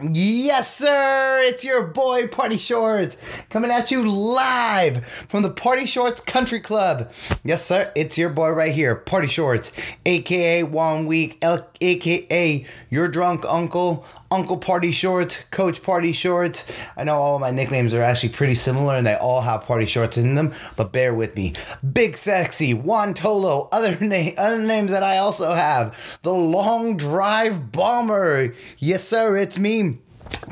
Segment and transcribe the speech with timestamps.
[0.00, 0.39] hẳn dí.
[0.60, 1.40] Yes, sir.
[1.44, 3.16] It's your boy Party Shorts
[3.48, 7.10] coming at you live from the Party Shorts Country Club.
[7.42, 7.90] Yes, sir.
[7.96, 9.72] It's your boy right here, Party Shorts,
[10.04, 11.42] aka One Week,
[11.80, 16.70] aka your drunk uncle, Uncle Party Shorts, Coach Party Shorts.
[16.94, 19.86] I know all of my nicknames are actually pretty similar and they all have party
[19.86, 21.54] shorts in them, but bear with me.
[21.90, 26.18] Big Sexy, Juan Tolo, other, na- other names that I also have.
[26.22, 28.52] The Long Drive Bomber.
[28.76, 30.00] Yes, sir, it's me.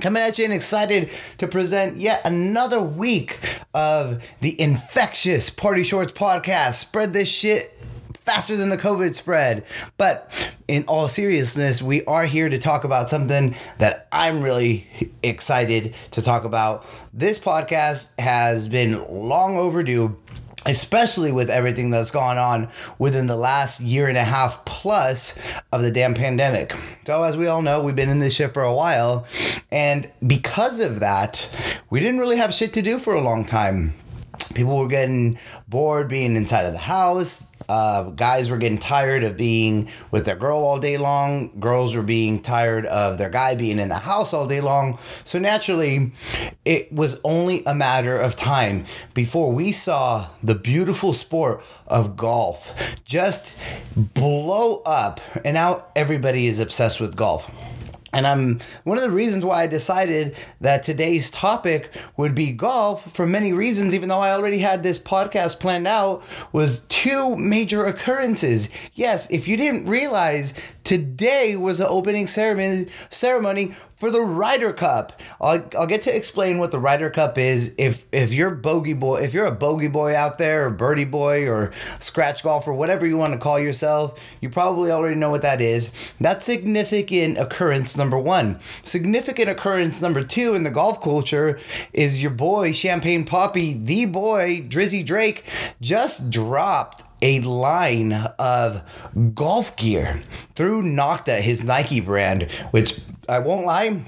[0.00, 3.38] Coming at you and excited to present yet another week
[3.74, 6.74] of the infectious Party Shorts podcast.
[6.74, 7.74] Spread this shit
[8.28, 9.64] faster than the COVID spread.
[9.96, 14.87] But in all seriousness, we are here to talk about something that I'm really
[15.23, 16.84] excited to talk about.
[17.15, 20.18] This podcast has been long overdue
[20.67, 22.69] especially with everything that's gone on
[22.99, 25.38] within the last year and a half plus
[25.73, 26.74] of the damn pandemic.
[27.07, 29.27] So, as we all know, we've been in this shit for a while,
[29.71, 31.49] and because of that,
[31.91, 33.95] we didn't really have shit to do for a long time.
[34.55, 35.38] People were getting
[35.69, 37.47] bored being inside of the house.
[37.69, 41.51] Uh, guys were getting tired of being with their girl all day long.
[41.61, 44.99] Girls were being tired of their guy being in the house all day long.
[45.25, 46.13] So naturally,
[46.65, 52.97] it was only a matter of time before we saw the beautiful sport of golf
[53.05, 53.57] just
[53.97, 55.21] blow up.
[55.45, 57.51] And now everybody is obsessed with golf.
[58.12, 63.12] And I'm one of the reasons why I decided that today's topic would be golf
[63.12, 66.22] for many reasons, even though I already had this podcast planned out,
[66.53, 68.70] was two major occurrences.
[68.94, 70.54] Yes, if you didn't realize,
[70.84, 75.21] today was the opening ceremony ceremony for the Ryder Cup.
[75.41, 77.75] I'll, I'll get to explain what the Ryder Cup is.
[77.78, 81.49] If if you're bogey boy, if you're a bogey boy out there, or birdie boy,
[81.49, 85.43] or scratch golf, or whatever you want to call yourself, you probably already know what
[85.43, 86.12] that is.
[86.21, 88.60] That's significant occurrence number one.
[88.84, 91.59] Significant occurrence number two in the golf culture
[91.92, 95.44] is your boy Champagne Poppy, the boy Drizzy Drake,
[95.80, 98.82] just dropped a line of
[99.34, 100.20] golf gear
[100.54, 104.02] through Nocta, his Nike brand, which I won't lie.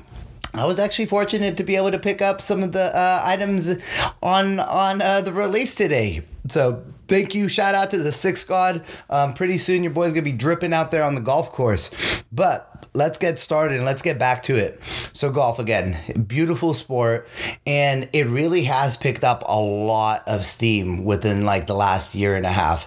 [0.53, 3.77] I was actually fortunate to be able to pick up some of the uh, items
[4.23, 6.23] on on uh, the release today.
[6.49, 8.85] So thank you, shout out to the Six God.
[9.09, 12.25] Um, pretty soon your boy's gonna be dripping out there on the golf course.
[12.33, 14.81] But let's get started and let's get back to it.
[15.13, 17.29] So golf again, beautiful sport,
[17.67, 22.37] and it really has picked up a lot of steam within like the last year
[22.37, 22.87] and a half.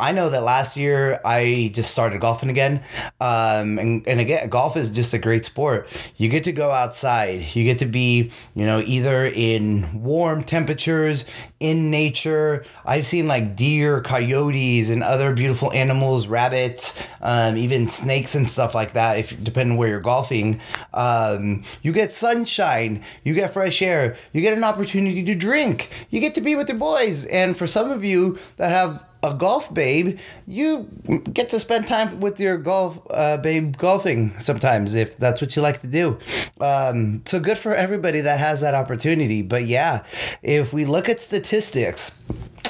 [0.00, 2.82] I know that last year I just started golfing again,
[3.20, 5.88] um, and and again, golf is just a great sport.
[6.16, 7.56] You get to go outside.
[7.56, 11.24] You get to be, you know, either in warm temperatures,
[11.60, 12.64] in nature.
[12.84, 18.74] I've seen like deer, coyotes, and other beautiful animals, rabbits, um, even snakes and stuff
[18.74, 19.18] like that.
[19.18, 20.60] If depending where you're golfing,
[20.94, 26.20] um, you get sunshine, you get fresh air, you get an opportunity to drink, you
[26.20, 29.72] get to be with your boys, and for some of you that have a golf
[29.74, 30.88] babe, you
[31.32, 35.62] get to spend time with your golf uh, babe golfing sometimes if that's what you
[35.62, 36.18] like to do.
[36.60, 39.42] Um, so good for everybody that has that opportunity.
[39.42, 40.04] But yeah,
[40.42, 42.24] if we look at statistics,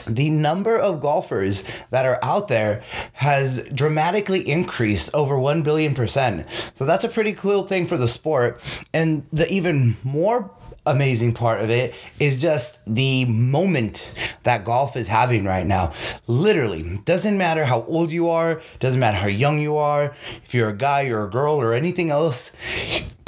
[0.09, 2.83] the number of golfers that are out there
[3.15, 6.47] has dramatically increased over 1 billion percent.
[6.75, 8.61] So that's a pretty cool thing for the sport.
[8.93, 10.51] And the even more
[10.89, 14.11] amazing part of it is just the moment
[14.45, 15.93] that golf is having right now.
[16.27, 20.15] Literally, doesn't matter how old you are, doesn't matter how young you are,
[20.45, 22.57] if you're a guy or a girl or anything else,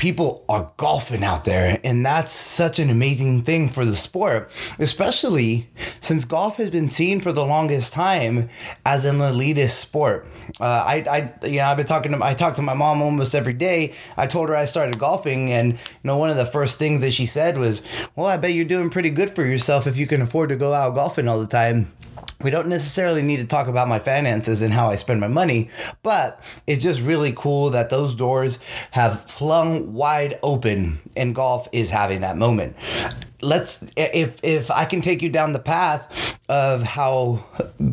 [0.01, 5.69] people are golfing out there and that's such an amazing thing for the sport especially
[6.01, 8.49] since golf has been seen for the longest time
[8.87, 10.27] as an elitist sport.
[10.59, 11.05] Uh, I,
[11.43, 13.93] I you know i've been talking to i talk to my mom almost every day.
[14.17, 17.13] I told her i started golfing and you know one of the first things that
[17.13, 17.85] she said was
[18.17, 20.73] well i bet you're doing pretty good for yourself if you can afford to go
[20.73, 21.93] out golfing all the time
[22.43, 25.71] we don't necessarily need to talk about my finances and how I spend my money,
[26.03, 28.59] but it's just really cool that those doors
[28.93, 32.77] have flung wide open and golf is having that moment.
[33.43, 37.45] Let's if if I can take you down the path of how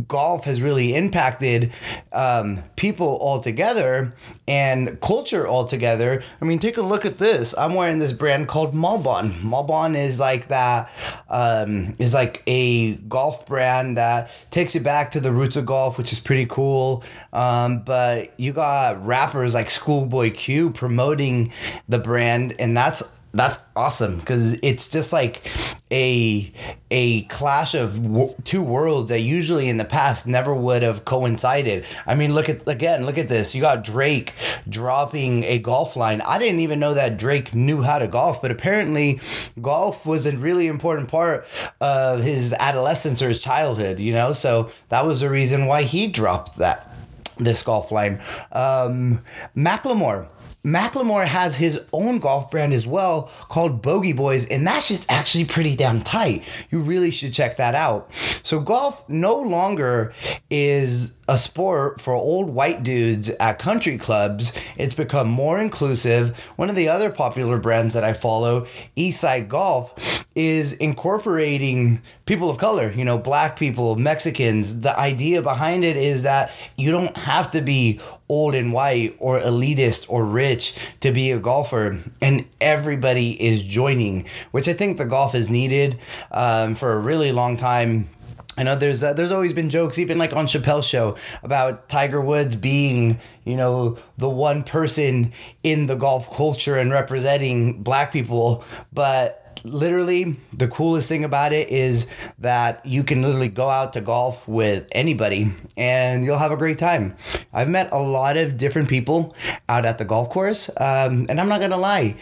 [0.07, 1.71] golf has really impacted
[2.11, 4.11] um, people altogether
[4.47, 6.23] and culture altogether.
[6.41, 7.55] I mean, take a look at this.
[7.55, 9.41] I'm wearing this brand called Malbon.
[9.41, 10.91] Malbon is like that
[11.29, 15.99] um, is like a golf brand that takes you back to the roots of golf,
[15.99, 17.03] which is pretty cool.
[17.33, 21.53] Um, but you got rappers like Schoolboy Q promoting
[21.87, 23.03] the brand, and that's
[23.37, 25.49] that's awesome because it's just like
[25.91, 26.51] a
[26.89, 31.85] a clash of w- two worlds that usually in the past never would have coincided.
[32.05, 33.53] I mean, look at again, look at this.
[33.53, 34.33] You got Drake
[34.67, 36.21] dropping a golf line.
[36.21, 39.19] I didn't even know that Drake knew how to golf, but apparently,
[39.61, 41.45] golf was a really important part
[41.79, 43.99] of his adolescence or his childhood.
[43.99, 46.91] You know, so that was the reason why he dropped that
[47.39, 48.19] this golf line.
[48.51, 49.23] Um,
[49.55, 50.27] Macklemore
[50.67, 55.45] Macklemore has his own golf brand as well called Bogey Boys, and that's just actually
[55.45, 56.43] pretty damn tight.
[56.69, 58.13] You really should check that out.
[58.43, 60.13] So, golf no longer
[60.49, 64.57] is a sport for old white dudes at country clubs.
[64.77, 66.37] It's become more inclusive.
[66.55, 72.57] One of the other popular brands that I follow, Eastside Golf, is incorporating people of
[72.57, 74.81] color, you know, black people, Mexicans.
[74.81, 77.99] The idea behind it is that you don't have to be
[78.29, 84.27] old and white or elitist or rich to be a golfer and everybody is joining
[84.51, 85.97] which i think the golf is needed
[86.31, 88.09] um, for a really long time
[88.57, 92.19] I know there's uh, there's always been jokes, even like on Chappelle's show, about Tiger
[92.19, 95.31] Woods being, you know, the one person
[95.63, 98.63] in the golf culture and representing black people.
[98.91, 102.07] But literally the coolest thing about it is
[102.39, 106.77] that you can literally go out to golf with anybody and you'll have a great
[106.77, 107.15] time.
[107.53, 109.35] I've met a lot of different people
[109.67, 112.15] out at the golf course, um, and I'm not gonna lie,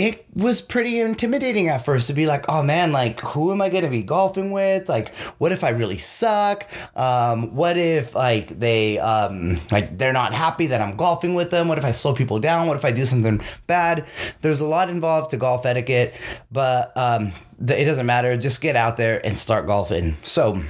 [0.00, 3.68] it was pretty intimidating at first to be like, oh man, like who am I
[3.68, 4.88] gonna be golfing with?
[4.88, 6.66] Like, what if I really suck?
[6.96, 11.68] Um, what if like they um like they're not happy that I'm golfing with them?
[11.68, 12.66] What if I slow people down?
[12.66, 14.06] What if I do something bad?
[14.40, 16.14] There's a lot involved to golf etiquette,
[16.50, 18.34] but um, it doesn't matter.
[18.38, 20.16] Just get out there and start golfing.
[20.22, 20.62] So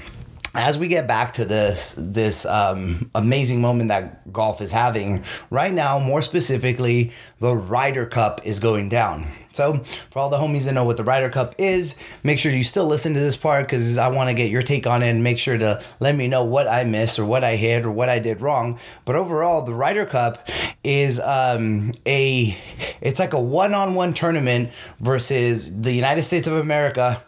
[0.54, 5.72] as we get back to this this um, amazing moment that golf is having right
[5.72, 9.26] now, more specifically, the Ryder Cup is going down.
[9.52, 9.78] So,
[10.10, 12.86] for all the homies that know what the Ryder Cup is, make sure you still
[12.86, 15.38] listen to this part because I want to get your take on it and make
[15.38, 18.20] sure to let me know what I missed or what I hit or what I
[18.20, 18.78] did wrong.
[19.04, 20.48] But overall, the Ryder Cup
[20.84, 22.56] is um, a
[23.00, 24.70] it's like a one-on-one tournament
[25.00, 27.22] versus the United States of America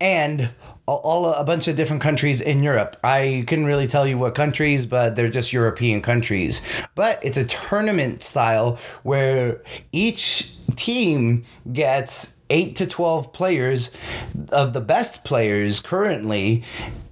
[0.00, 0.50] and
[0.96, 2.96] all a bunch of different countries in Europe.
[3.02, 6.62] I couldn't really tell you what countries, but they're just European countries.
[6.94, 13.96] But it's a tournament style where each team gets 8 to 12 players
[14.50, 16.64] of the best players currently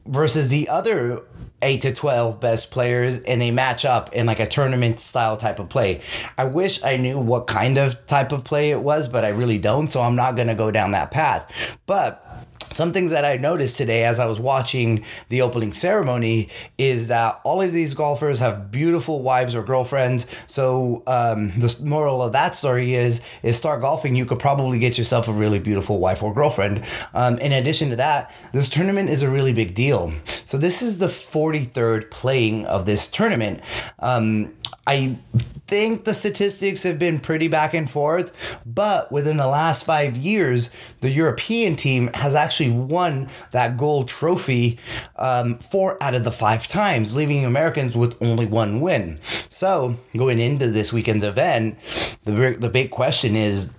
[0.07, 1.23] versus the other
[1.63, 5.59] 8 to 12 best players and they match up in like a tournament style type
[5.59, 6.01] of play.
[6.37, 9.59] I wish I knew what kind of type of play it was, but I really
[9.59, 11.79] don't, so I'm not going to go down that path.
[11.87, 12.25] But
[12.73, 17.41] some things that I noticed today as I was watching the opening ceremony is that
[17.45, 20.27] all of these golfers have beautiful wives or girlfriends.
[20.47, 24.15] So um, the moral of that story is is start golfing.
[24.15, 26.85] You could probably get yourself a really beautiful wife or girlfriend.
[27.15, 30.13] Um, in addition to that, this tournament is a really big deal.
[30.45, 33.61] So this is the 43rd playing of this tournament.
[33.99, 34.55] Um,
[34.89, 35.19] I
[35.67, 40.71] think the statistics have been pretty back and forth, but within the last five years,
[41.03, 44.79] the European team has actually won that gold trophy
[45.17, 49.19] um, four out of the five times, leaving Americans with only one win.
[49.51, 51.79] So, going into this weekend's event,
[52.25, 53.77] the, the big question is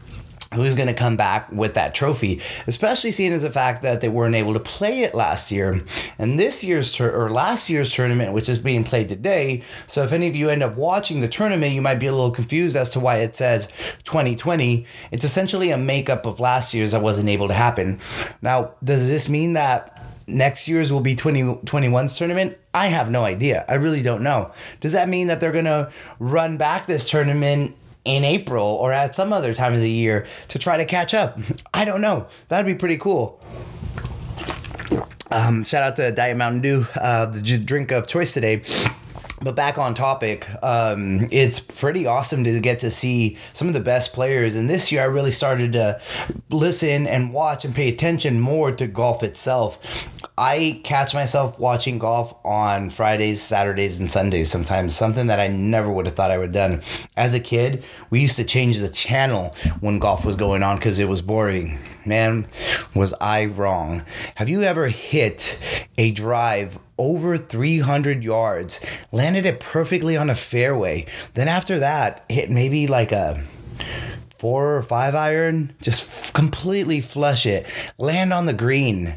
[0.54, 4.10] who's going to come back with that trophy, especially seeing as the fact that they
[4.10, 5.84] weren't able to play it last year.
[6.18, 9.62] And this year's tur- or last year's tournament, which is being played today.
[9.86, 12.32] So if any of you end up watching the tournament, you might be a little
[12.32, 13.68] confused as to why it says
[14.06, 14.88] 2020.
[15.12, 18.00] It's essentially a makeup of last year's that wasn't able to happen.
[18.42, 22.58] Now, does this mean that next year's will be 2021's tournament?
[22.74, 23.66] I have no idea.
[23.68, 24.52] I really don't know.
[24.80, 27.76] Does that mean that they're going to run back this tournament
[28.10, 31.38] in April or at some other time of the year to try to catch up.
[31.74, 32.28] I don't know.
[32.48, 33.40] That'd be pretty cool.
[35.32, 38.64] Um, shout out to Diet Mountain Dew, uh, the drink of choice today.
[39.42, 43.80] But back on topic, um, it's pretty awesome to get to see some of the
[43.80, 44.56] best players.
[44.56, 46.02] And this year, I really started to
[46.50, 50.10] listen and watch and pay attention more to golf itself.
[50.38, 55.92] I catch myself watching golf on Fridays, Saturdays, and Sundays sometimes, something that I never
[55.92, 56.82] would have thought I would have done.
[57.16, 61.00] As a kid, we used to change the channel when golf was going on because
[61.00, 61.78] it was boring.
[62.06, 62.48] Man,
[62.96, 64.04] was I wrong.
[64.36, 65.58] Have you ever hit
[65.98, 68.80] a drive over 300 yards,
[69.12, 71.06] landed it perfectly on a fairway.
[71.34, 73.42] Then after that, hit maybe like a
[74.38, 77.66] four or five iron, just completely flush it,
[77.98, 79.16] land on the green,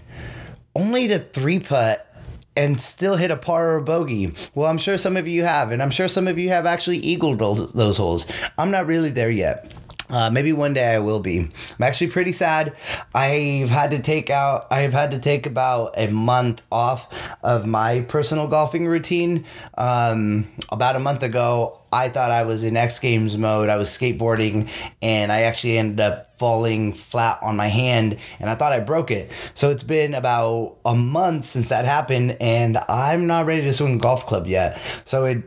[0.74, 2.08] only to three putt
[2.56, 4.32] and still hit a par or a bogey.
[4.54, 6.98] Well, I'm sure some of you have, and I'm sure some of you have actually
[6.98, 8.30] eagled those, those holes.
[8.58, 9.72] I'm not really there yet.
[10.12, 11.38] Uh, maybe one day I will be.
[11.38, 12.76] I'm actually pretty sad.
[13.14, 14.66] I've had to take out.
[14.70, 17.08] I've had to take about a month off
[17.42, 19.44] of my personal golfing routine.
[19.78, 23.68] Um, about a month ago, I thought I was in X Games mode.
[23.68, 24.70] I was skateboarding,
[25.00, 29.12] and I actually ended up falling flat on my hand, and I thought I broke
[29.12, 29.30] it.
[29.54, 33.98] So it's been about a month since that happened, and I'm not ready to swing
[33.98, 34.76] golf club yet.
[35.04, 35.44] So it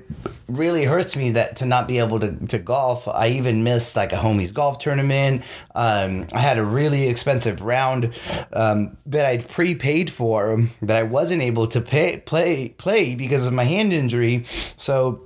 [0.48, 3.08] really hurts me that to not be able to, to golf.
[3.08, 5.42] I even missed like a homies golf tournament.
[5.74, 8.14] Um, I had a really expensive round
[8.54, 13.54] um, that I'd prepaid for that I wasn't able to pay play play because of
[13.54, 14.46] my hand injury.
[14.78, 15.25] So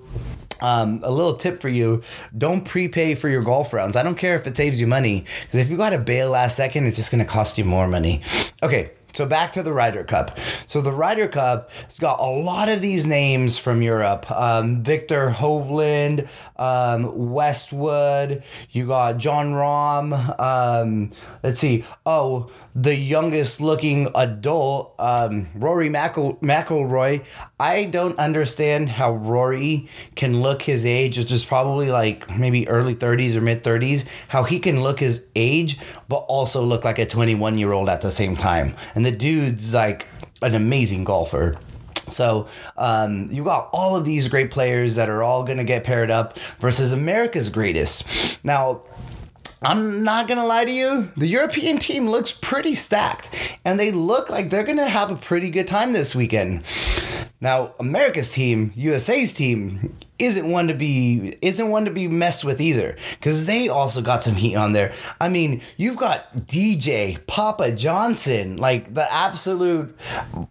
[0.61, 2.01] um, a little tip for you
[2.37, 3.95] don't prepay for your golf rounds.
[3.95, 6.55] I don't care if it saves you money because if you got to bail last
[6.55, 8.21] second, it's just going to cost you more money.
[8.61, 10.37] Okay, so back to the Ryder Cup.
[10.67, 14.29] So the Ryder Cup has got a lot of these names from Europe.
[14.31, 18.43] Um, Viktor Hovland, um, Westwood.
[18.71, 20.39] You got Jon Rahm.
[20.39, 21.11] Um,
[21.41, 21.85] let's see.
[22.05, 27.25] Oh, the youngest looking adult, um, Rory McIl- McIlroy.
[27.59, 32.95] I don't understand how Rory can look his age, which is probably like maybe early
[32.95, 37.05] 30s or mid 30s, how he can look his age, but also look like a
[37.05, 38.75] 21 year old at the same time.
[38.93, 40.07] And the dude's like
[40.41, 41.57] an amazing golfer.
[42.11, 42.47] So
[42.77, 46.11] um, you got all of these great players that are all going to get paired
[46.11, 48.43] up versus America's greatest.
[48.43, 48.81] Now,
[49.61, 54.29] I'm not gonna lie to you, the European team looks pretty stacked, and they look
[54.29, 56.63] like they're gonna have a pretty good time this weekend.
[57.41, 62.61] Now, America's team, USA's team, isn't one to be isn't one to be messed with
[62.61, 64.93] either because they also got some heat on there.
[65.19, 69.97] I mean, you've got DJ Papa Johnson, like the absolute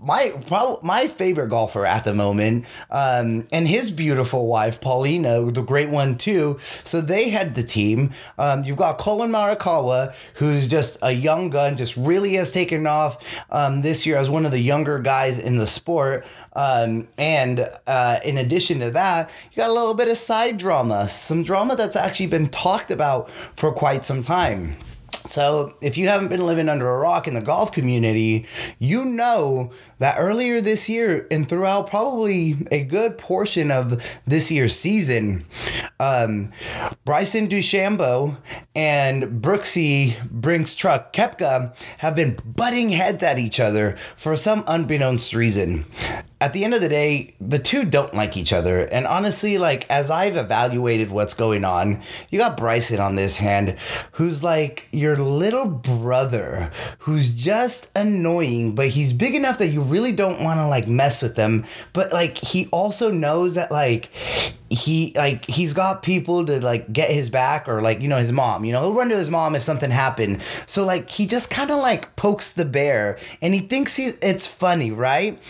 [0.00, 5.62] my probably my favorite golfer at the moment, um, and his beautiful wife Paulina, the
[5.62, 6.58] great one too.
[6.84, 8.10] So they had the team.
[8.38, 13.22] Um, you've got Collin Morikawa, who's just a young gun, just really has taken off
[13.50, 16.24] um, this year as one of the younger guys in the sport.
[16.54, 21.42] Um, and uh, in addition to that, got a little bit of side drama, some
[21.42, 24.76] drama that's actually been talked about for quite some time.
[25.26, 28.46] So, if you haven't been living under a rock in the golf community,
[28.78, 34.76] you know that earlier this year and throughout probably a good portion of this year's
[34.76, 35.44] season,
[35.98, 36.52] um,
[37.04, 38.36] Bryson DeChambeau
[38.76, 45.34] and Brooksy Brinks Truck Koepka have been butting heads at each other for some unbeknownst
[45.34, 45.84] reason
[46.40, 48.80] at the end of the day, the two don't like each other.
[48.80, 53.76] And honestly, like as I've evaluated what's going on, you got Bryson on this hand,
[54.12, 60.12] who's like your little brother, who's just annoying, but he's big enough that you really
[60.12, 61.64] don't want to like mess with him.
[61.92, 64.10] But like he also knows that like
[64.70, 68.32] he like he's got people to like get his back or like you know his
[68.32, 71.50] mom you know he'll run to his mom if something happened so like he just
[71.50, 75.40] kind of like pokes the bear and he thinks he, it's funny right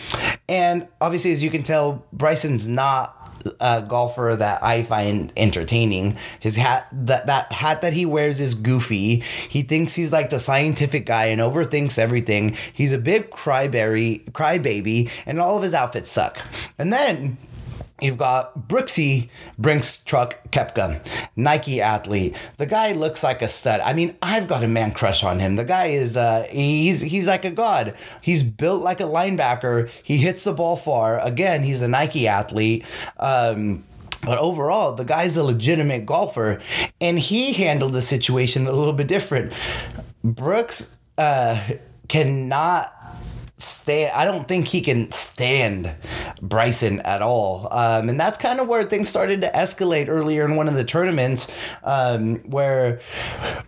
[0.47, 3.15] and obviously as you can tell bryson's not
[3.59, 6.17] a golfer that I find entertaining.
[6.39, 9.23] His hat that that hat that he wears is goofy.
[9.47, 12.55] He thinks he's like the scientific guy and overthinks everything.
[12.73, 16.39] He's a big cryberry crybaby and all of his outfits suck.
[16.77, 17.37] And then
[18.01, 22.35] You've got Brooksy Brinks Truck Koepka, Nike athlete.
[22.57, 23.81] The guy looks like a stud.
[23.81, 25.55] I mean, I've got a man crush on him.
[25.55, 27.95] The guy is uh he's he's like a god.
[28.21, 29.89] He's built like a linebacker.
[30.03, 31.19] He hits the ball far.
[31.19, 32.85] Again, he's a Nike athlete.
[33.17, 33.83] Um
[34.25, 36.59] but overall, the guy's a legitimate golfer,
[36.99, 39.53] and he handled the situation a little bit different.
[40.23, 41.57] Brooks uh,
[42.09, 42.93] cannot
[43.59, 44.13] stand.
[44.15, 45.93] I don't think he can stand
[46.41, 47.67] Bryson at all.
[47.71, 50.83] Um, and that's kind of where things started to escalate earlier in one of the
[50.83, 51.51] tournaments,
[51.83, 52.99] um, where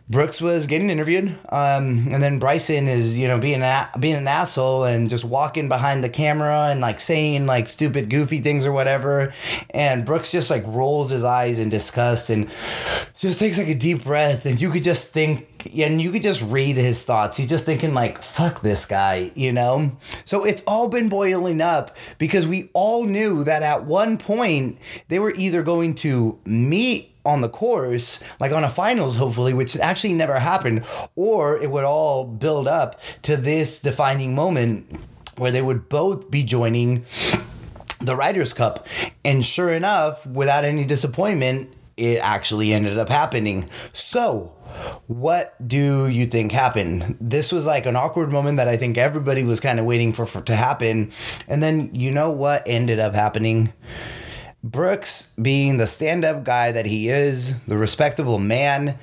[0.10, 3.64] Brooks was getting interviewed, um, and then Bryson is you know being
[4.00, 8.40] being an asshole and just walking behind the camera and like saying like stupid, goofy
[8.40, 9.34] things or whatever.
[9.72, 12.50] And Brooks just like rolls his eyes in disgust and
[13.18, 16.42] just takes like a deep breath, and you could just think and you could just
[16.42, 17.38] read his thoughts.
[17.38, 19.92] He's just thinking like, "Fuck this guy," you know.
[20.26, 24.78] So it's all been boiling up because we all knew that at one point
[25.08, 29.78] they were either going to meet on the course, like on a finals, hopefully, which
[29.78, 30.84] actually never happened,
[31.16, 35.00] or it would all build up to this defining moment
[35.38, 37.06] where they would both be joining
[38.00, 38.88] the Ryder's Cup.
[39.24, 43.70] And sure enough, without any disappointment, it actually ended up happening.
[43.94, 44.54] So,
[45.08, 47.18] what do you think happened?
[47.20, 50.26] This was like an awkward moment that I think everybody was kind of waiting for,
[50.26, 51.12] for to happen.
[51.48, 53.74] And then you know what ended up happening?
[54.64, 59.00] Brooks being the stand up guy that he is, the respectable man,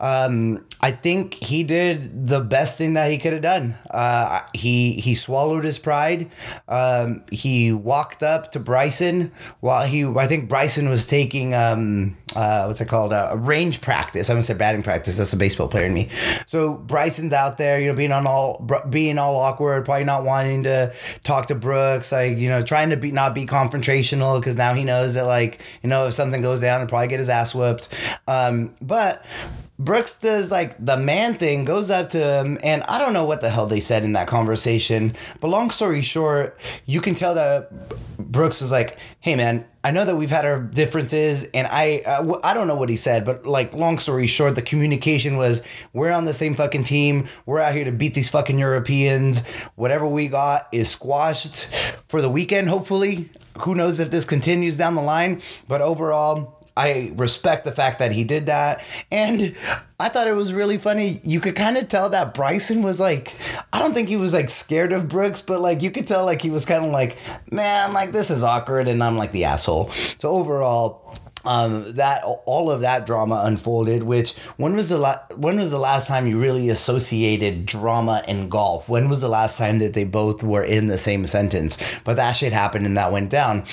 [0.00, 3.76] um, I think he did the best thing that he could have done.
[3.90, 6.30] Uh, he he swallowed his pride.
[6.66, 12.64] Um, he walked up to Bryson while he I think Bryson was taking um, uh,
[12.64, 14.30] what's it called uh, a range practice.
[14.30, 15.18] I gonna say batting practice.
[15.18, 16.08] That's a baseball player in me.
[16.46, 20.64] So Bryson's out there, you know, being on all being all awkward, probably not wanting
[20.64, 24.74] to talk to Brooks, like you know, trying to be not be confrontational because now
[24.74, 27.54] he knows that like you know if something goes down, he'll probably get his ass
[27.54, 27.88] whooped.
[28.26, 29.24] Um, but
[29.84, 33.40] Brooks does like the man thing, goes up to him, and I don't know what
[33.40, 35.16] the hell they said in that conversation.
[35.40, 37.72] But long story short, you can tell that
[38.16, 42.38] Brooks was like, "Hey, man, I know that we've had our differences, and I uh,
[42.44, 45.62] I don't know what he said, but like long story short, the communication was
[45.92, 47.28] we're on the same fucking team.
[47.44, 49.44] We're out here to beat these fucking Europeans.
[49.74, 51.66] Whatever we got is squashed
[52.06, 52.68] for the weekend.
[52.68, 53.30] Hopefully,
[53.62, 58.12] who knows if this continues down the line, but overall." I respect the fact that
[58.12, 58.82] he did that.
[59.10, 59.54] And
[60.00, 61.20] I thought it was really funny.
[61.22, 63.34] You could kind of tell that Bryson was like,
[63.72, 66.42] I don't think he was like scared of Brooks, but like you could tell like
[66.42, 67.18] he was kind of like,
[67.50, 69.90] man, like this is awkward and I'm like the asshole.
[69.90, 71.14] So overall,
[71.44, 74.04] um, that all of that drama unfolded.
[74.04, 78.50] Which when was the la- when was the last time you really associated drama and
[78.50, 78.88] golf?
[78.88, 81.78] When was the last time that they both were in the same sentence?
[82.04, 83.64] But that shit happened and that went down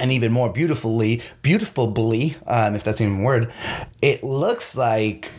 [0.00, 3.52] and even more beautifully, beautifully, um, if that's even a word,
[4.02, 5.30] it looks like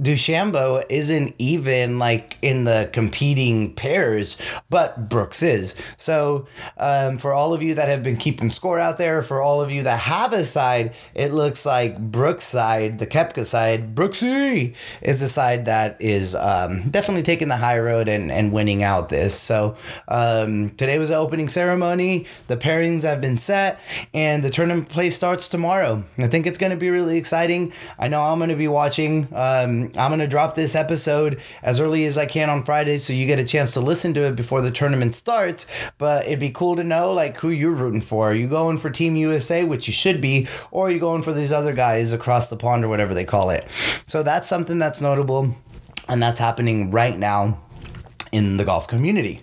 [0.00, 4.36] DeChambeau isn't even like in the competing pairs,
[4.70, 5.74] but Brooks is.
[5.96, 9.60] So, um, for all of you that have been keeping score out there, for all
[9.60, 14.76] of you that have a side, it looks like Brooks' side, the Koepka side, Brooksy,
[15.02, 19.08] is the side that is um, definitely taking the high road and, and winning out
[19.08, 19.38] this.
[19.38, 19.76] So,
[20.06, 22.26] um, today was the opening ceremony.
[22.46, 23.80] The pairings have been set,
[24.14, 26.04] and the tournament play starts tomorrow.
[26.18, 27.72] I think it's going to be really exciting.
[27.98, 29.26] I know I'm going to be watching.
[29.34, 33.12] Um, I'm going to drop this episode as early as I can on Friday so
[33.12, 35.66] you get a chance to listen to it before the tournament starts.
[35.98, 38.30] But it'd be cool to know like who you're rooting for.
[38.30, 41.32] Are you going for Team USA, which you should be, or are you going for
[41.32, 43.70] these other guys across the pond or whatever they call it?
[44.06, 45.54] So that's something that's notable
[46.08, 47.60] and that's happening right now
[48.32, 49.40] in the golf community.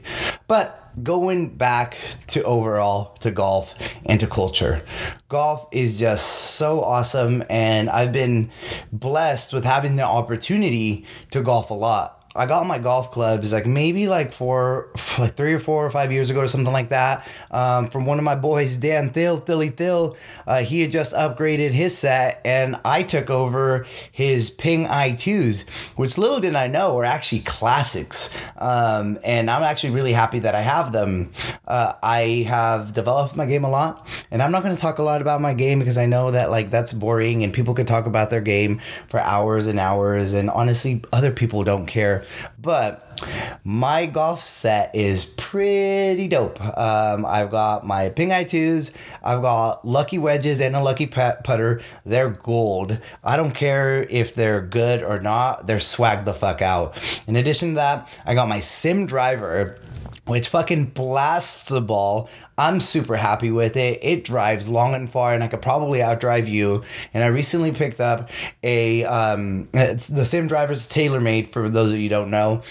[0.47, 4.83] But going back to overall to golf and to culture.
[5.29, 8.51] Golf is just so awesome, and I've been
[8.91, 12.24] blessed with having the opportunity to golf a lot.
[12.35, 16.11] I got my golf clubs like maybe like four, like three or four or five
[16.11, 17.25] years ago or something like that.
[17.49, 20.17] Um, from one of my boys, Dan Thill, Philly Thill.
[20.45, 26.17] Uh, he had just upgraded his set, and I took over his Ping i2s, which
[26.17, 28.35] little did I know were actually classics.
[28.57, 31.31] Um, and I'm actually really happy that I have them.
[31.65, 35.03] Uh, I have developed my game a lot, and I'm not going to talk a
[35.03, 38.05] lot about my game because I know that like that's boring, and people could talk
[38.05, 42.24] about their game for hours and hours, and honestly, other people don't care.
[42.59, 43.19] But
[43.63, 46.61] my golf set is pretty dope.
[46.77, 48.91] Um, I've got my Ping i2s,
[49.23, 51.81] I've got lucky wedges and a lucky putter.
[52.05, 52.99] They're gold.
[53.23, 57.01] I don't care if they're good or not, they're swag the fuck out.
[57.27, 59.77] In addition to that, I got my sim driver
[60.25, 62.29] which fucking blasts the ball.
[62.57, 63.99] I'm super happy with it.
[64.01, 66.83] It drives long and far, and I could probably outdrive you.
[67.13, 68.29] And I recently picked up
[68.63, 72.63] a um, it's the Sim Driver's TaylorMade for those of you don't know.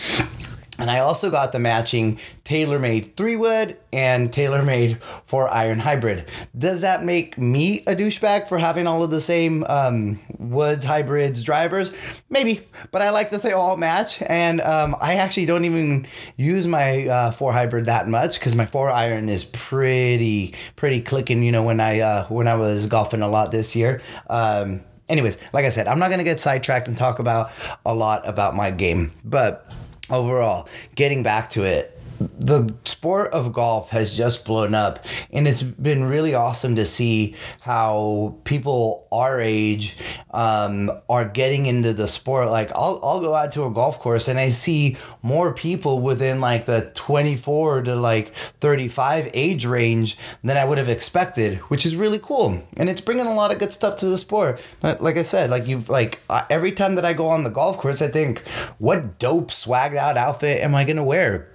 [0.78, 6.28] And I also got the matching TaylorMade three wood and TaylorMade four iron hybrid.
[6.56, 11.44] Does that make me a douchebag for having all of the same um, woods hybrids
[11.44, 11.92] drivers?
[12.28, 14.20] Maybe, but I like that they all match.
[14.22, 16.06] And um, I actually don't even
[16.36, 21.42] use my uh, four hybrid that much because my four iron is pretty pretty clicking.
[21.42, 24.00] You know when I uh, when I was golfing a lot this year.
[24.28, 27.52] Um, anyways, like I said, I'm not gonna get sidetracked and talk about
[27.86, 29.72] a lot about my game, but
[30.10, 31.90] overall, getting back to it,
[32.20, 37.34] the sport of golf has just blown up and it's been really awesome to see
[37.60, 39.96] how people our age
[40.34, 44.28] um, are getting into the sport like I'll, I'll go out to a golf course
[44.28, 50.56] and i see more people within like the 24 to like 35 age range than
[50.56, 52.62] i would have expected which is really cool.
[52.76, 54.60] And it's bringing a lot of good stuff to the sport.
[54.82, 56.20] Like i said like you've like
[56.50, 58.40] every time that i go on the golf course i think
[58.78, 61.50] what dope swagged out outfit am i gonna wear?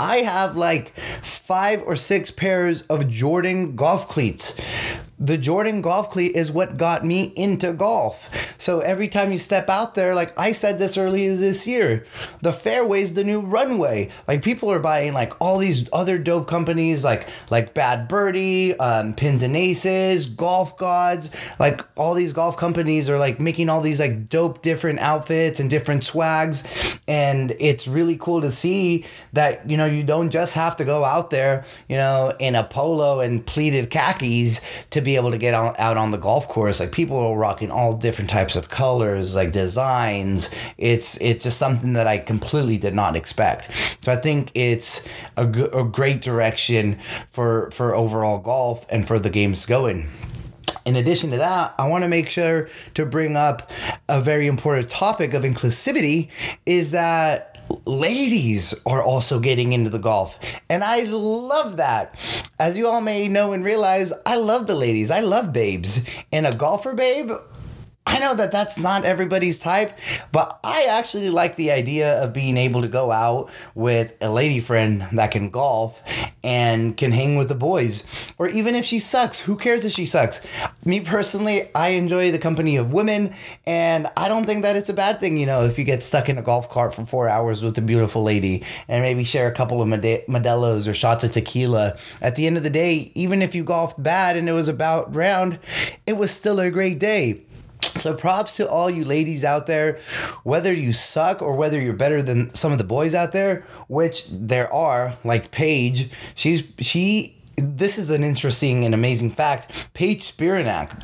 [0.00, 4.60] I have like five or six pairs of Jordan golf cleats.
[5.22, 8.28] The Jordan golf cleat is what got me into golf.
[8.58, 12.04] So every time you step out there, like I said this earlier this year,
[12.40, 14.10] the fairway's the new runway.
[14.26, 19.14] Like people are buying like all these other dope companies like like Bad Birdie, um,
[19.14, 21.30] Pins and Aces, Golf Gods,
[21.60, 25.70] like all these golf companies are like making all these like dope different outfits and
[25.70, 26.98] different swags.
[27.06, 31.04] And it's really cool to see that, you know, you don't just have to go
[31.04, 35.54] out there, you know, in a polo and pleated khakis to be able to get
[35.54, 36.80] on, out on the golf course.
[36.80, 40.50] Like people are rocking all different types of colors, like designs.
[40.78, 43.70] It's it's just something that I completely did not expect.
[44.04, 46.98] So I think it's a, g- a great direction
[47.30, 50.08] for for overall golf and for the games going.
[50.84, 53.70] In addition to that, I want to make sure to bring up
[54.08, 56.28] a very important topic of inclusivity
[56.66, 57.51] is that
[57.86, 60.38] ladies are also getting into the golf.
[60.68, 62.18] And I love that.
[62.58, 65.10] As you all may know and realize, I love the ladies.
[65.10, 66.08] I love babes.
[66.32, 67.32] And a golfer babe,
[68.04, 69.96] I know that that's not everybody's type,
[70.32, 74.58] but I actually like the idea of being able to go out with a lady
[74.58, 76.02] friend that can golf
[76.42, 78.02] and can hang with the boys.
[78.38, 80.44] Or even if she sucks, who cares if she sucks?
[80.84, 83.34] Me personally, I enjoy the company of women,
[83.66, 86.28] and I don't think that it's a bad thing, you know, if you get stuck
[86.28, 89.54] in a golf cart for four hours with a beautiful lady and maybe share a
[89.54, 91.96] couple of Modelo's or shots of tequila.
[92.20, 95.14] At the end of the day, even if you golfed bad and it was about
[95.14, 95.60] round,
[96.04, 97.42] it was still a great day.
[97.96, 99.98] So props to all you ladies out there,
[100.42, 104.26] whether you suck or whether you're better than some of the boys out there, which
[104.30, 106.10] there are, like Paige.
[106.34, 109.90] She's she this is an interesting and amazing fact.
[109.94, 111.02] Paige Spiranac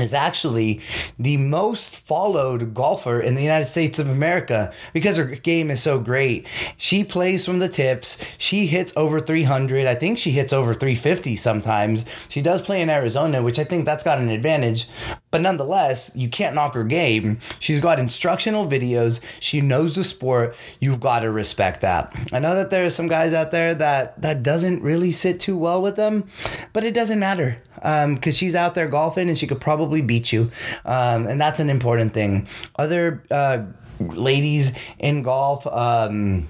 [0.00, 0.80] is actually
[1.18, 5.98] the most followed golfer in the United States of America because her game is so
[5.98, 6.46] great.
[6.76, 8.24] She plays from the tips.
[8.38, 9.86] She hits over 300.
[9.86, 12.04] I think she hits over 350 sometimes.
[12.28, 14.88] She does play in Arizona, which I think that's got an advantage.
[15.30, 17.38] But nonetheless, you can't knock her game.
[17.60, 19.20] She's got instructional videos.
[19.40, 20.56] She knows the sport.
[20.80, 22.14] You've got to respect that.
[22.32, 25.56] I know that there are some guys out there that that doesn't really sit too
[25.56, 26.28] well with them,
[26.72, 30.32] but it doesn't matter because um, she's out there golfing and she could probably beat
[30.32, 30.50] you,
[30.84, 32.46] um, and that's an important thing.
[32.76, 33.64] Other uh,
[34.00, 35.66] ladies in golf.
[35.66, 36.48] Um,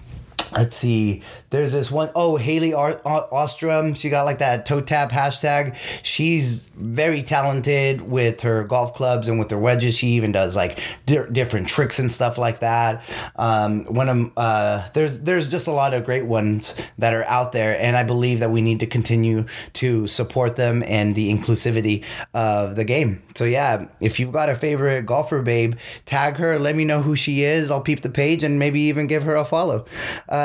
[0.58, 1.22] let's see.
[1.50, 2.10] There's this one.
[2.16, 3.94] Oh Hailey Ar- ostrom.
[3.94, 5.76] She got like that toe tap hashtag.
[6.02, 9.94] She's very talented with her golf clubs and with her wedges.
[9.94, 13.02] She even does like di- different tricks and stuff like that.
[13.36, 17.52] Um, one of uh, there's there's just a lot of great ones that are out
[17.52, 22.04] there and i believe that we need to continue to support them and the inclusivity
[22.34, 23.22] of the game.
[23.36, 26.58] So yeah if you've got a favorite golfer babe tag her.
[26.58, 27.70] Let me know who she is.
[27.70, 29.86] I'll peep the page and maybe even give her a follow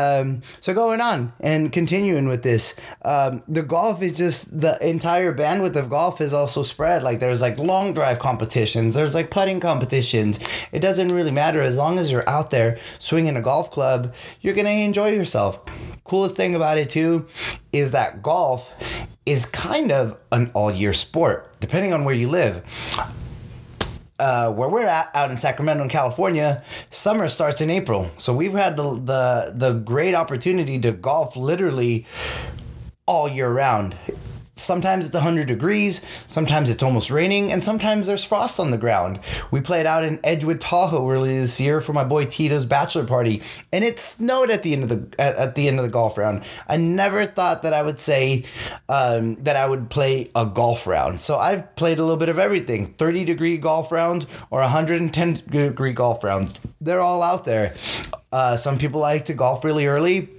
[0.03, 5.33] um, so going on and continuing with this, um, the golf is just the entire
[5.33, 7.03] bandwidth of golf is also spread.
[7.03, 10.39] Like there's like long drive competitions, there's like putting competitions.
[10.71, 14.55] It doesn't really matter as long as you're out there swinging a golf club, you're
[14.55, 15.61] gonna enjoy yourself.
[16.03, 17.27] Coolest thing about it too
[17.71, 18.73] is that golf
[19.25, 22.63] is kind of an all year sport, depending on where you live
[24.19, 28.11] uh, where we're at out in Sacramento in California, summer starts in April.
[28.17, 32.05] So we've had the the the great opportunity to golf literally
[33.05, 33.95] all year round.
[34.55, 39.19] Sometimes it's 100 degrees, sometimes it's almost raining, and sometimes there's frost on the ground.
[39.49, 43.41] We played out in Edgewood, Tahoe earlier this year for my boy Tito's bachelor party,
[43.71, 46.19] and it snowed at the end of the at, at the end of the golf
[46.19, 46.43] round.
[46.67, 48.45] I never thought that I would say
[48.89, 51.19] um, that I would play a golf round.
[51.19, 55.93] So I've played a little bit of everything: 30 degree golf rounds or 110 degree
[55.93, 56.59] golf rounds.
[56.79, 57.73] They're all out there.
[58.31, 60.29] Uh, some people like to golf really early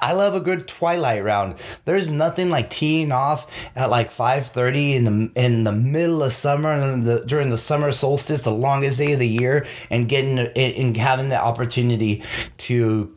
[0.00, 1.56] I love a good twilight round.
[1.84, 6.72] There's nothing like teeing off at like 5:30 in the in the middle of summer
[6.72, 10.96] and the, during the summer solstice, the longest day of the year, and getting and
[10.96, 12.22] having the opportunity
[12.58, 13.12] to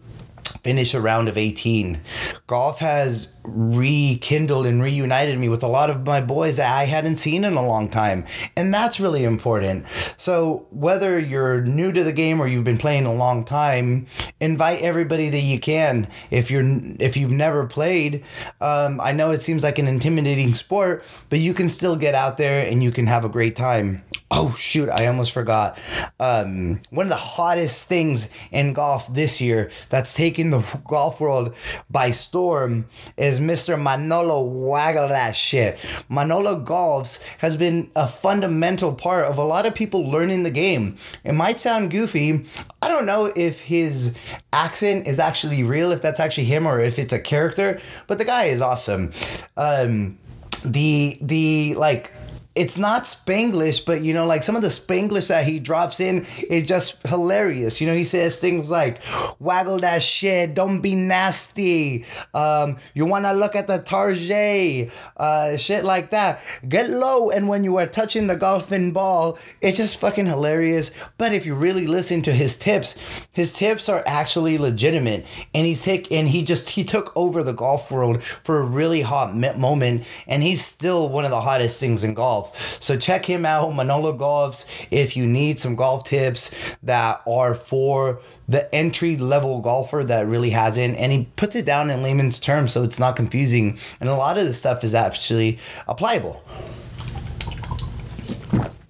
[0.64, 2.02] finish a round of 18.
[2.48, 7.18] Golf has rekindled and reunited me with a lot of my boys that I hadn't
[7.18, 8.26] seen in a long time.
[8.56, 9.86] And that's really important.
[10.18, 14.08] So, whether you're new to the game or you've been playing a long time,
[14.40, 16.08] invite everybody that you can.
[16.32, 16.66] If you're
[17.00, 18.24] if you've never played,
[18.62, 22.38] um, I know it seems like an intimidating sport, but you can still get out
[22.38, 24.04] there and you can have a great time.
[24.32, 25.78] Oh shoot, I almost forgot.
[26.20, 31.54] Um, one of the hottest things in golf this year that's taken the golf world
[31.90, 33.82] by storm is Mr.
[33.82, 35.80] Manolo Waggle that shit.
[36.10, 40.98] Manolo Golfs has been a fundamental part of a lot of people learning the game.
[41.24, 42.46] It might sound goofy.
[42.82, 44.18] I don't know if his
[44.54, 48.26] accent is actually real, if that's actually him, or if it's a character, but the
[48.26, 49.12] guy is awesome.
[49.58, 50.18] Um,
[50.64, 52.14] the the like
[52.60, 56.26] it's not Spanglish, but you know, like some of the Spanglish that he drops in
[56.50, 57.80] is just hilarious.
[57.80, 59.02] You know, he says things like,
[59.40, 62.04] waggle that shit, don't be nasty.
[62.34, 66.42] Um, you wanna look at the target, uh, shit like that.
[66.68, 70.92] Get low, and when you are touching the golfing ball, it's just fucking hilarious.
[71.18, 73.00] But if you really listen to his tips,
[73.32, 75.26] his tips are actually legitimate.
[75.54, 79.02] And he's take and he just he took over the golf world for a really
[79.02, 82.49] hot moment, and he's still one of the hottest things in golf.
[82.56, 88.22] So check him out, Manolo Golfs, if you need some golf tips that are for
[88.48, 90.98] the entry level golfer that really hasn't.
[90.98, 93.78] And he puts it down in layman's terms so it's not confusing.
[94.00, 96.44] And a lot of the stuff is actually applicable.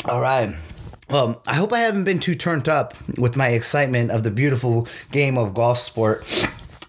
[0.06, 0.56] All right.
[1.10, 4.88] Well, I hope I haven't been too turned up with my excitement of the beautiful
[5.12, 6.24] game of golf sport.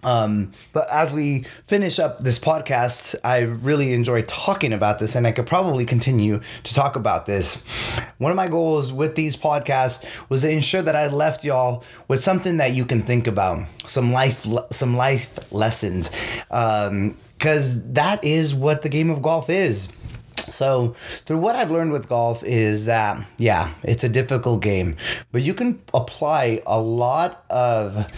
[0.03, 5.27] Um, but as we finish up this podcast, I really enjoy talking about this, and
[5.27, 7.63] I could probably continue to talk about this.
[8.17, 12.23] One of my goals with these podcasts was to ensure that I left y'all with
[12.23, 16.09] something that you can think about, some life, some life lessons,
[16.47, 19.91] because um, that is what the game of golf is.
[20.37, 24.97] So, through what I've learned with golf is that, yeah, it's a difficult game,
[25.31, 28.11] but you can apply a lot of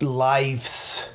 [0.00, 1.10] life's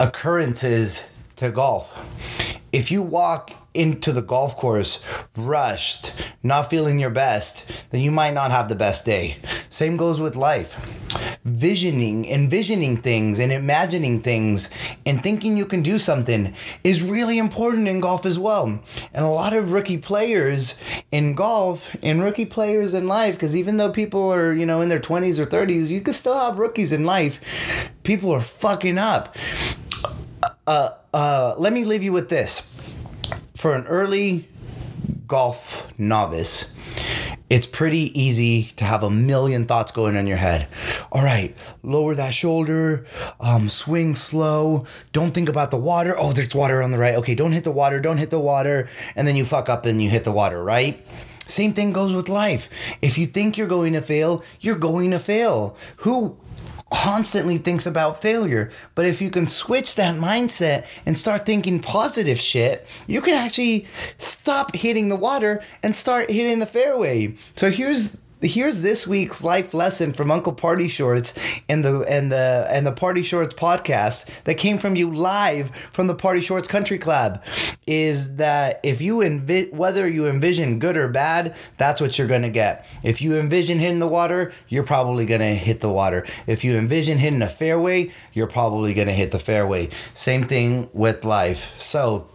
[0.00, 2.58] occurrences to golf.
[2.72, 5.02] If you walk into the golf course
[5.36, 9.38] rushed, not feeling your best, then you might not have the best day.
[9.68, 10.93] Same goes with life.
[11.44, 14.70] Visioning, envisioning things and imagining things
[15.04, 18.80] and thinking you can do something is really important in golf as well.
[19.12, 20.80] And a lot of rookie players
[21.12, 24.88] in golf and rookie players in life, because even though people are, you know, in
[24.88, 27.40] their 20s or 30s, you can still have rookies in life.
[28.04, 29.36] People are fucking up.
[30.66, 32.70] Uh, uh, let me leave you with this
[33.54, 34.48] for an early
[35.26, 36.73] golf novice,
[37.50, 40.66] it's pretty easy to have a million thoughts going on your head.
[41.12, 43.06] All right, lower that shoulder,
[43.38, 46.14] um, swing slow, don't think about the water.
[46.18, 47.16] Oh, there's water on the right.
[47.16, 48.88] Okay, don't hit the water, don't hit the water.
[49.14, 51.04] And then you fuck up and you hit the water, right?
[51.46, 52.70] Same thing goes with life.
[53.02, 55.76] If you think you're going to fail, you're going to fail.
[55.98, 56.38] Who
[56.94, 58.70] constantly thinks about failure.
[58.94, 63.86] But if you can switch that mindset and start thinking positive shit, you can actually
[64.16, 67.34] stop hitting the water and start hitting the fairway.
[67.56, 71.34] So here's here's this week's life lesson from Uncle Party Shorts
[71.68, 76.06] and the and the and the Party Shorts podcast that came from you live from
[76.06, 77.42] the Party Shorts Country Club
[77.86, 82.50] is that if you envi- whether you envision good or bad, that's what you're gonna
[82.50, 82.86] get.
[83.02, 86.26] If you envision hitting the water, you're probably gonna hit the water.
[86.46, 89.88] If you envision hitting a fairway, you're probably gonna hit the fairway.
[90.14, 91.72] Same thing with life.
[91.78, 92.28] So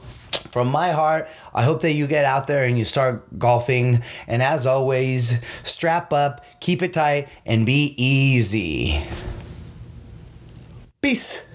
[0.52, 4.04] from my heart, I hope that you get out there and you start golfing.
[4.28, 9.04] And as always, strap up, keep it tight, and be easy.
[11.02, 11.49] Peace.